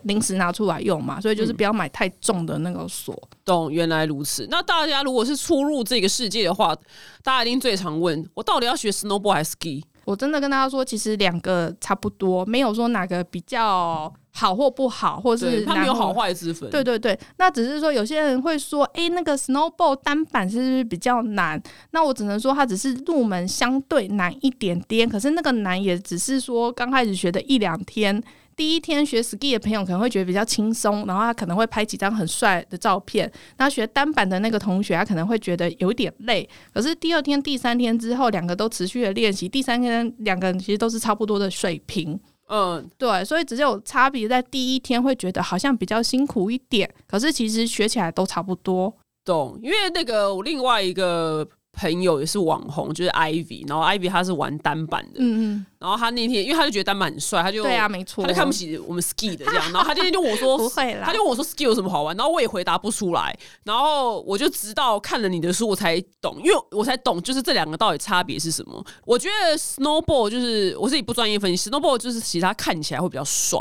[0.03, 3.19] 临时拿出来用嘛，所以就是不要买太重的那个锁。
[3.43, 4.47] 懂，原来如此。
[4.51, 6.75] 那大家如果是初入这个世界的话，
[7.23, 9.81] 大家一定最常问我到底要学 snowboard 还是 ski？
[10.10, 16.67] 我真的跟大家说，其实两个差不多，没有说哪个比较好或不好，或是它没有好坏之分。
[16.72, 21.62] 对对对，那只是说有些人会说，哎，那个 snowball 单板是不是比较难？
[21.91, 28.19] 那我只能说，它只是入门相对难一点点，可是那个难也只是说刚开始学的一两天。
[28.60, 33.32] 第一天学 ski 的朋友可能会觉得比较轻松，然后他可能会拍几张很帅的照片。
[33.56, 36.48] 那学单板的那个同学，他可能会觉得有点累。
[36.74, 42.19] 可是第二天、第三天之后，两个都持续的练习，第三天两个人其实都是差不多的水平。
[42.50, 48.93] 嗯，对，所以只有差别在第一天会觉得好像比较辛苦一点，可是其实学起来都差不多。
[49.24, 51.48] 懂，因为那个我另外一个。
[51.79, 68.85] 朋友也是网红，就是 Ivy，然后 Ivy 他是玩单板的，嗯嗯，然后他那天因为他就觉得单板很帅，他就对啊，没错，他就看不起我们 ski 的这样，然后他今天就我说 不会啦，他就问我说 ski 有什么好玩，然后我也回答不出来，然后我就直到看了你的书我才懂，因为我才懂就是这两个到底差别是什么。
[69.05, 73.57] 我觉得 snowboard 就是我自己不专业分析，snowboard 就是其实他看起来会比较帅，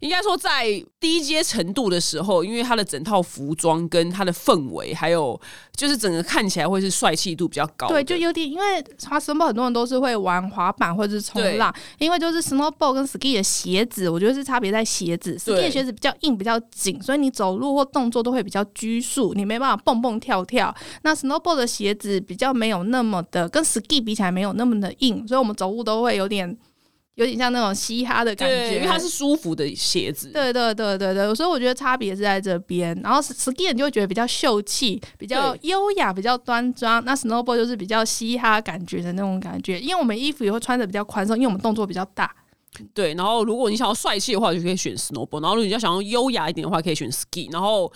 [0.00, 0.64] 应该说在
[0.98, 5.38] 低阶程度的时候，因为他的整套服装跟他的氛围，还有
[5.76, 7.88] 就是整个看起来会是帅气度比较高。
[7.88, 20.74] 对，就有点因为滑 snowboard 很多人都是会玩滑板或者是冲浪，因为就是 snowboard 跟 ski 的鞋子，我觉得是差别在鞋子，ski 的鞋子比较硬比较紧，所以你走路或动作都会比较拘束，你没办法蹦蹦跳跳。
[21.02, 26.56] 那 snowboard 的鞋子比较没有那么的，跟 ski 比起来没有那么的硬，所以我们走路都会有点。
[27.18, 30.28] 有点像那种嘻哈的感觉，因为它是舒服的鞋子。
[30.28, 32.96] 对对对对对，所以我觉得差别是在这边。
[33.02, 37.04] 然后 ski 就会觉得比较秀气、比较优雅、比较端庄。
[37.04, 42.32] 那 snowboard 就是比较嘻哈感觉的那种感觉，因为我们衣服也会穿的比较宽松，因为我们动作比较大。
[42.94, 47.52] 对，然后如果你想要帅气的话，就可以选 snowboard；然后如果你要想要优雅一点的话，可以选 ski。
[47.52, 47.92] 然后。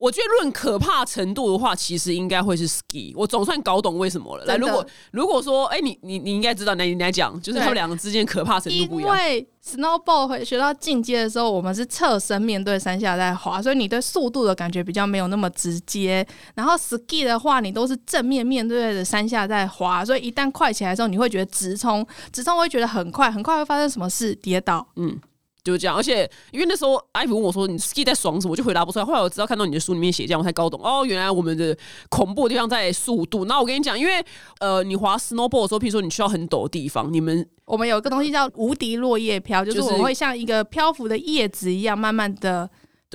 [0.00, 3.12] 我觉得论可怕程度的话，其实应该会是 ski。
[3.14, 4.46] 我总算搞懂为什么了。
[4.46, 9.14] 来，如果如果说，哎，你你你应该知道，那你来讲，就是他们两个之间可怕程度不一样。
[9.14, 16.26] 因为 snowball 会学到进阶的时候，我们是侧身面对山下在滑，所以你对速度的感觉比较没有那么直接。
[16.54, 24.34] 然后 ski 的话，你都是正面面对着山下在滑，所以一旦快起来的时候，你会觉得直冲，直冲会觉得很快，很快会发生什么事？
[24.36, 24.86] 跌倒。
[24.96, 25.20] 嗯。
[25.70, 25.96] 就是这样。
[25.96, 29.04] 而且因为那时候艾普问我说你 ski 在爽什么，我就回答不出来。
[29.04, 31.76] 后来我知道看到你的书里面写这样，我才搞懂哦，原来我们的
[32.08, 33.44] 恐怖的地方在速度。
[33.44, 34.24] 那我跟你讲，因为
[34.58, 42.68] 呃，你滑 snowboard 的时候，譬如说你需要很陡的地方，你们我们有一个东西叫无敌落叶飘，就是我会像一个漂浮的叶子一样，慢慢的。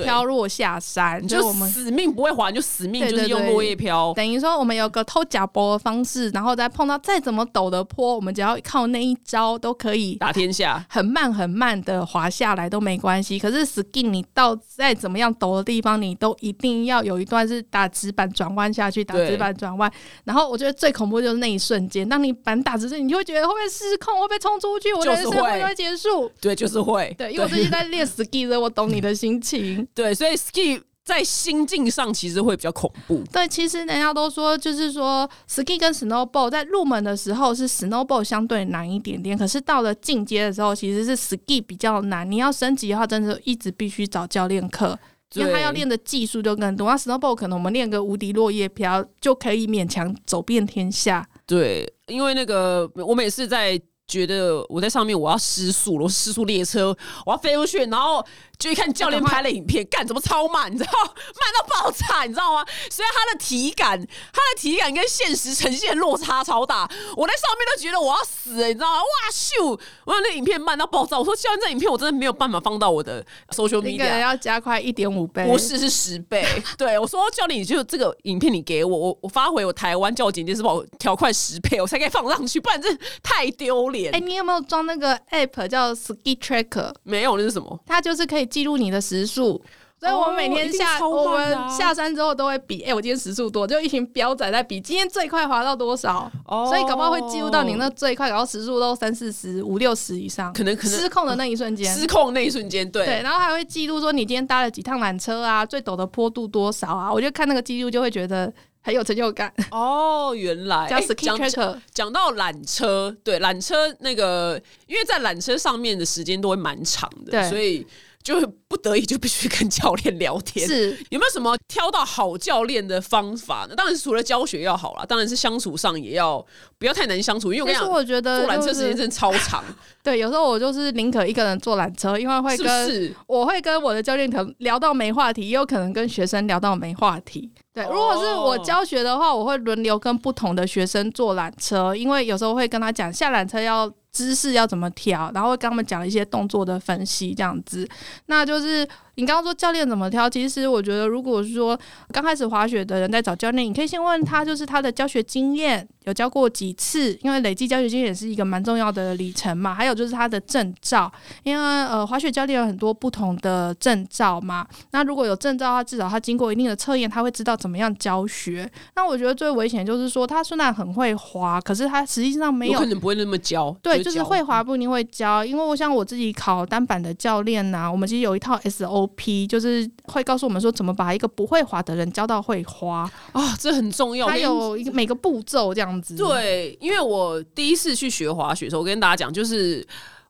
[0.03, 4.13] 飘落下山，就我们死命不会滑，就死命就是用落叶飘。
[4.13, 13.39] 等于说我们有个偷假波的方式，然后再碰到再怎么陡的坡，我们只要靠那一招都可以打天下，很慢很慢的滑下来都没关系。
[13.39, 19.89] 可是 ski 你到再怎么样陡的地方，你都一定要有一段是打直板转弯下去，打直板转弯。
[20.25, 26.29] 然后我觉得最恐怖就是那一瞬间，当你板打直线，你就会觉得会不会失控，会不会冲出去，我的人生会不会结束？
[26.41, 27.15] 对，就是会。
[27.17, 29.84] 对，因为我最近在练 ski 的，我懂你的心情。
[29.93, 33.23] 对，所以 ski 在心境上其实会比较恐怖。
[33.31, 42.29] 对，其实人家都说，就是说 ski 跟 snowboard 在入门的时候是 snowboard 相对难一点点，可是到了进阶的时候，其实是 ski 比较难。
[42.29, 44.97] 你要升级的话，真的一直必须找教练课，
[45.33, 46.89] 因为他要练的技术就更多。
[46.89, 51.27] 那 snowboard 可能我们练个无敌落叶飘就可以勉强走遍天下。
[51.45, 53.79] 对，因为那个我每次在。
[54.07, 56.95] 觉得我在上面，我要失速了，我失速列车，
[57.25, 58.23] 我要飞出去，然后
[58.57, 62.65] 就一看教练拍了影片，干怎么超慢，你知道， 慢到爆炸，你知道吗？
[62.89, 66.89] 所以他的体感，他的体感跟现实呈现落差超大。
[67.15, 68.97] 我在上面都觉得我要死，你知道吗？
[68.99, 69.79] 哇咻！
[70.05, 76.45] 我那影片慢到爆炸，我说教练这影片我真的没有办法放到我的 social media，要加快一点五倍，不是是十倍。
[76.77, 82.89] 对我说教练，你就这个影片你给我，我我发回我台湾叫我剪辑师帮我调快十倍，我才可以放上去，不然这
[83.21, 84.13] 太丢脸。
[84.13, 86.93] 哎，你有没有装那个 app 叫 Ski Tracker？
[87.03, 87.79] 没有，那是什么？
[87.85, 89.61] 它就是可以记录你的时速，
[89.99, 92.81] 所以我们每天下我们下山之后都会比。
[92.83, 96.31] 哎，我今天时速多，就一群标仔在比，今天最快滑到多少？
[96.45, 107.11] 哦，所以搞不好会记录到你那最快，然后时速都三四十五六十以上，可能可能失控的那一瞬间，失控那一瞬间，对对，然后还会记录说你今天搭了几趟缆车啊，最陡的坡度多少啊？
[107.11, 108.51] 我就看那个记录就会觉得。
[108.85, 111.01] 很有成就感哦，原来讲
[111.39, 117.83] 讲讲到缆车，对缆车那个，因为在缆车上面的时间都会蛮长的，所以
[118.25, 120.67] 就不得已就必须跟教练聊天。
[120.67, 123.75] 是有没有什么挑到好教练的方法呢？
[123.75, 126.43] 当然是除了教学要好了，当然是相处上也要
[126.79, 127.53] 不要太难相处。
[127.53, 129.63] 因为我跟你讲，我觉得坐缆车时间真的超长。
[130.01, 137.51] 对，有时候我就是宁可一个人坐缆车，因为会跟我会跟我的教练可能聊到没话题，也有可能跟学生聊到没话题。
[137.73, 147.85] 对，如果是我教学的话，我会轮流跟不同的学生坐缆车，因为有时候会跟他讲下缆车要姿势要怎么调，然后会跟他们讲一些动作的分析，这样子。
[148.27, 151.77] 那就是你刚刚说教练怎么挑，其实我觉得，如果是说
[152.11, 155.87] 刚开始滑雪的人在找教练，你可以先问他，就是他的教学经验。
[156.05, 157.17] 有教过几次？
[157.23, 159.73] 因为累积教学经验也是一个蛮重要的里程嘛。
[159.73, 164.67] 还有就是他的证照，因为呃滑雪教练有很多不同的证照嘛。
[164.91, 168.71] 那如果有证照，他至少他经过一定的测验，他会知道怎么样教学。
[168.95, 173.75] 那我觉得最危险就是说，他虽然很会滑，可是他实际上没有可能不会那么教。
[173.81, 175.43] 对，就是会滑不一定会教。
[175.43, 178.59] 因为我想我自己考单板的教练呐，我们其实有一套
[179.05, 184.27] SOP，就是会告诉我们说怎么把一个不会滑的人教到会滑啊，这很重要。
[184.27, 186.15] 还有一个每个步骤这样子。
[186.15, 189.85] 对，因为我第一次去学滑雪的时候，我跟大家讲，就是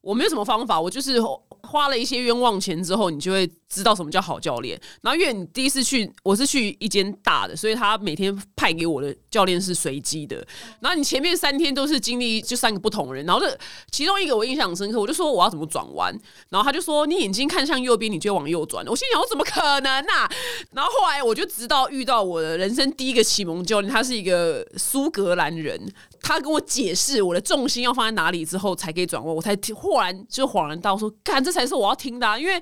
[0.06, 1.20] 我没有什么方法，我就是
[1.63, 3.50] 花了一些冤枉钱之后，你就会。
[3.68, 10.38] 知道什么叫好教练，然后因为你第一次去，我是去一间大的，所以他每天派给我的教练是随机的。
[10.80, 13.58] 然后你前面三天都是经历就三个不同人，然后这
[13.91, 18.86] 其中一个我印象深刻，我就说我要怎么转弯，然后他就说你眼睛看向右边，你就往右转。
[18.88, 20.30] 我心想我怎么可能呐？
[20.72, 25.78] 然后后来我就直到遇到我的人生第一个启蒙教练，他是一个苏格兰人，
[26.27, 32.59] 他跟我解释我的重心要放在哪里之后才可以转弯，我才忽然就恍然大悟，说看这才是我要听的，啊因为。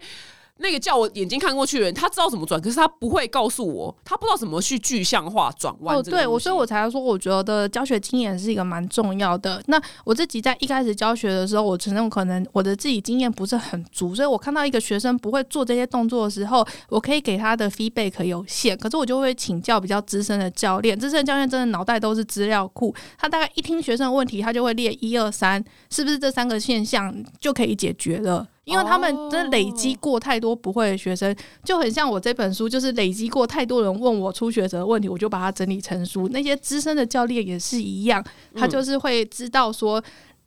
[0.59, 5.97] 那个叫我眼睛看过去的人，他知道怎么转，可是他不会告诉我，他不知道怎么去具象化转弯。
[5.97, 9.61] 哦，对，我所以我才说，我觉得教学经验是一个蛮重要的。
[9.65, 20.97] 那我自己在一开始教学的时候，我承认可能我的自己经验不是很足，所以我看到一个学生不会做这些动作的时候，我可以给他的 feedback 有限，可是我就会请教比较资深的教练。
[20.97, 28.47] 资深教练真的脑袋都是资料库，他大概一听学生的问题，他就会列一二三，是不是这三个现象就可以解决了？
[28.65, 29.13] 因为他们
[29.51, 36.29] 累积过太多不会的学生，就很像我这本书，就是累积过太多人问我初学者的问题，我就把它整理成书。
[36.29, 38.23] 那些资深的教练也是一样，
[38.55, 40.01] 他就是会知道说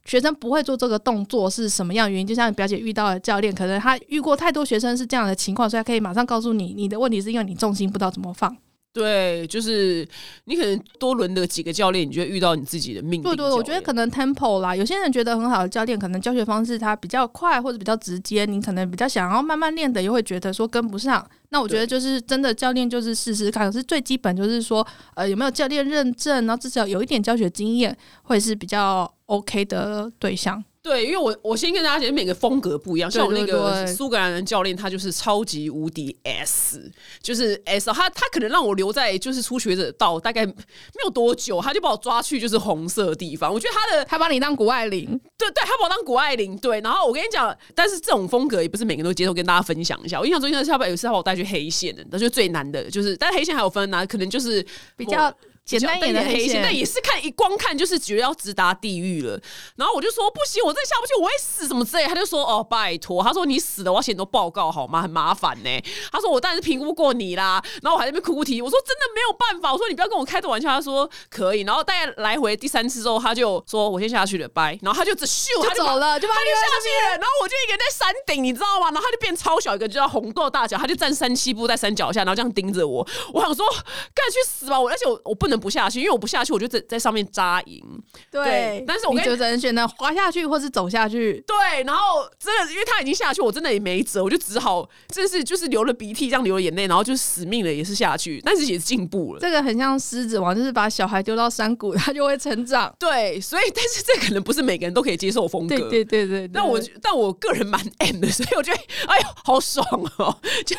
[0.05, 2.27] 学生不会做这个动作是什么样原因。
[2.27, 8.57] 就像表姐遇到的教练，可能他遇过太多学生是这样的情况，所以他可以马上告诉你，你的问题是因为你重心不知道怎么放。
[8.97, 10.09] 对，就是
[10.45, 13.21] 你可能多轮的几个教练，你就会遇到你自己的命。
[13.21, 21.23] 对对，我觉得可能 tempo 啦，有些人觉得很好的教练，可能教学方式他比较快或者比较直接，你可能比较想要慢慢练的，又会觉得说跟不上。
[21.51, 30.65] 那我觉得就是真的教练就是试试看，可是最基本就是说，呃，有没有教练认证，然后至少有一点教学经验，会是比较 OK 的对象。
[30.87, 33.11] 对，因为我我先跟大家讲，每个风格不一样。
[33.11, 36.89] 像我那个苏格兰人教练，他就是超级无敌 S，
[37.21, 37.91] 就是 S。
[37.93, 40.55] 他他可能让我留在就是初学者道，大概没
[41.03, 43.53] 有多久，他就把我抓去就是红色地方。
[43.53, 45.07] 我觉得他的他把你当谷爱凌，
[45.37, 46.57] 对对，他把我当谷爱凌。
[46.59, 50.21] 对，然后我跟你讲，但是这种风格也不是每个人都接受，跟大家分享一下。
[50.21, 54.65] 我印象中，那下边有一次他把我带去黑线的，那就最难的，就是，但黑线还有分哪，可能就是
[54.97, 55.35] 比较。
[55.67, 59.39] 简单一点的黑线，那也是看一光看就是觉得要直达地狱了。
[59.75, 62.07] 然后我就说不行，我真的下不去，我会死什么之类。
[62.07, 65.03] 他就说哦，拜托，他说你死了，我要写很多报告好吗？
[65.03, 65.83] 很麻烦呢。
[66.13, 67.61] 他说我当然是评估过你啦。
[67.83, 69.73] 然后我还在那边哭哭啼啼，我说真的没有办法。
[69.73, 70.69] 我说你不要跟我开这玩笑。
[70.69, 71.63] 他说可以。
[71.63, 74.79] 然后大概来回第三次之后，他就说我先下去了，拜。
[74.83, 77.19] 然后他就只咻，他就走了，就他就下去了。
[77.19, 78.87] 然后我就一个人在山顶，你知道吗？
[78.93, 83.05] 然后他就变超小一个，就叫红豆大小，他就站三七步在山脚下，然后这样盯着我。
[83.33, 83.67] 我想说，
[84.15, 84.81] 干去死吧！
[84.81, 86.37] 我而且我我不能不下去，因为我不下。
[86.47, 87.83] 去我就在在上面扎营，
[88.31, 91.43] 对，但是我就只能选择滑下去或是走下去。
[91.45, 99.41] 对，然后真的，因为他已经下去，我真的也没辙，我就只好，真是就是流了鼻涕，这样流了眼泪，然后就死命的也是下去，但是也是进步了。
[99.41, 102.95] 这个很像狮子王，就是把小孩丢到山谷，他就会成长。
[102.97, 105.77] 对，所以但是这可能不是每个人都可以接受风格。
[105.77, 106.49] 对对对对。
[106.49, 108.79] 但我但我个人蛮 M 的，所以我觉得
[109.09, 109.85] 哎呦好爽
[110.19, 110.39] 哦！
[110.65, 110.77] 就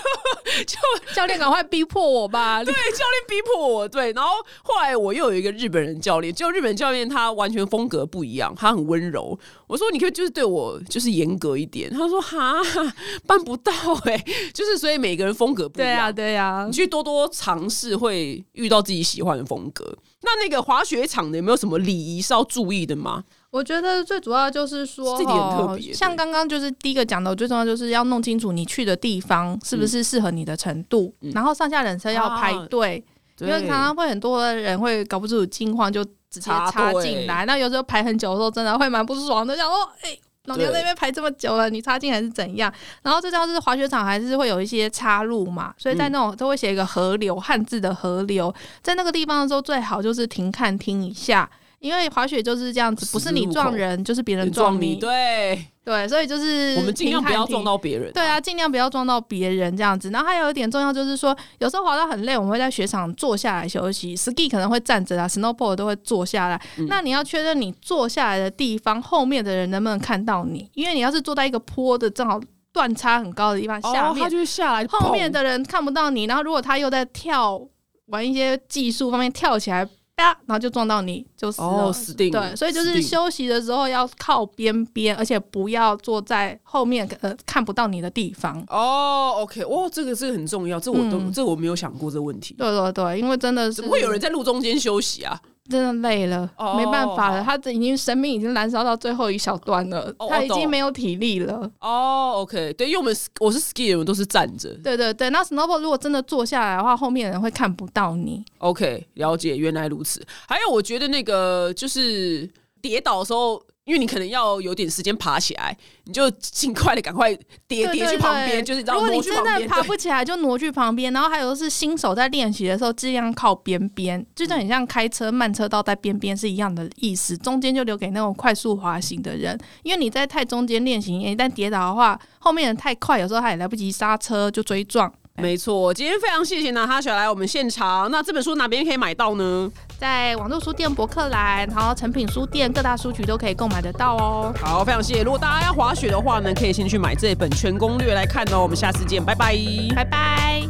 [0.65, 0.77] 就
[1.13, 2.63] 教练赶快逼迫我吧。
[2.63, 3.87] 对，教练逼迫我。
[3.87, 4.31] 对，然后
[4.67, 6.33] 后来我又有一个日本人教练。
[6.33, 9.37] 就日本教练，他完全风格不一样，他很温柔。
[9.65, 11.89] 我说，你可以就是对我就是严格一点。
[11.89, 12.61] 他说，哈，
[13.25, 13.71] 办不到
[14.03, 14.21] 哎，
[14.53, 15.87] 就是所以每个人风格不一样。
[15.87, 19.97] 对呀，对呀，你去多多尝试，会遇到自己喜欢的风格。
[20.23, 23.23] 那那个滑雪场的有没有什么礼仪是要注意的吗？
[23.49, 25.93] 我觉得最主要就是说，这点特别。
[25.93, 33.03] 像刚刚就是第一个讲的，最重要就是要弄清楚你去的地方是不是适合你的程度，然后上下人车要排队。
[33.39, 37.45] 因为常常会很多人会搞不清楚近况，就直接插进来。
[37.45, 42.73] 那有时候排很久的时候，真的会蛮不爽的，想说：“哎，老娘在那边排这么久了，你插进来是怎样？”
[43.03, 45.73] 然后这叫是滑雪场，还是会有一些插入嘛？
[45.77, 51.49] 所以在那种都会写一个河流，汉字的河流，在那个地方的时候，最好就是停看听一下。
[51.79, 54.95] 因为滑雪就是这样子，不是你撞人，就是别人撞你。
[54.95, 58.11] 对对，所以就是我们尽量不要撞到别人。
[58.11, 60.09] 对啊，尽量不要撞到别人这样子。
[60.09, 64.15] 然后还有一点重要就是说，有时候滑到很累，我们会在雪场坐下来休息。
[64.15, 66.61] ski 可能会站着啊，snowboard 都会坐下来。
[66.89, 72.41] 那你要确认你坐下来的地方后面的人能不能看到你，因为你要是坐在一个坡的正好
[72.73, 76.25] 断差很高的地方下面，他就下来，后面的人看不到你。
[76.25, 77.61] 然后如果他又在跳
[78.07, 79.87] 玩一些技术方面跳起来。
[80.17, 81.93] 然后就撞到你，就死了。
[81.93, 88.63] 死定对，所以就是休息的时候要靠边边，而且不要坐在后面呃看不到你的地方。
[88.69, 92.55] 哦，OK，哦，这个这个很重要，这我都这我没有想过这个问题。
[92.57, 95.39] 对对对，因为真的是怎么会有人在路中间休息啊？
[95.69, 101.69] 真的累了，没办法了，他已经生命已经燃烧到最后一小段了，他已经没有体力了。
[101.79, 104.69] 哦，OK，对，因为我们我是 ski 我们都是站着。
[104.83, 108.43] 对对对，那 snowball 如果真的坐下来的话，后面人会看不到你。
[108.59, 110.25] OK，了解，原来如此。
[110.47, 112.49] 还有，我觉得那个就是
[112.81, 113.61] 跌倒的时候。
[113.87, 117.33] 因为你可能要有点时间爬起来，你就尽快的赶快
[117.69, 121.13] 跌跌去旁边，就是如果你真的爬不起来，就挪去旁边。
[121.13, 127.37] 然后还有是新手在练习的时候，尽量靠边边，就很像开车慢车道在边边是一样的意思。
[127.37, 135.09] 中间就留给那种快速滑行的人，因为你在太中间练习，一旦跌倒的话，后面人太快，有时候他也来不及刹车就追撞。
[135.39, 138.09] 没错，今天非常谢谢娜哈雪来我们现场。
[138.09, 139.71] 那这本书哪边可以买到呢？
[139.99, 144.51] 在网络书店博客来，然后成品书店各大书局都可以购买得到哦。
[144.59, 145.21] 好，非常谢谢。
[145.21, 148.63] 如果大家要滑雪的话呢，可以先去买这本全攻略来看哦。
[148.63, 149.55] 我们下次见，拜拜，
[149.95, 150.63] 拜拜。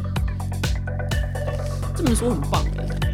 [1.96, 3.07] 这本书很棒哎。